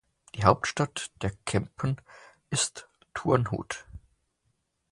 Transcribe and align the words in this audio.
Die 0.33 0.45
Hauptstadt 0.45 1.11
der 1.21 1.29
Kempen 1.45 1.97
ist 2.49 2.89
Turnhout. 3.13 3.85